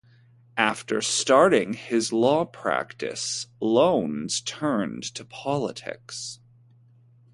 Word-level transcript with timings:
After 0.57 0.99
starting 1.03 1.73
his 1.73 2.11
law 2.11 2.43
practice, 2.43 3.45
Lowndes 3.59 4.41
turned 4.43 5.03
to 5.13 5.23
politics. 5.23 6.39